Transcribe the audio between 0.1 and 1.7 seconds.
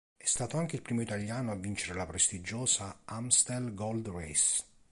È stato anche il primo italiano a